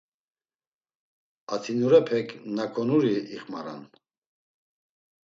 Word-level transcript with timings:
Atinurepek 1.53 2.27
'nakonuri' 2.55 3.25
ixmaran. 3.35 3.81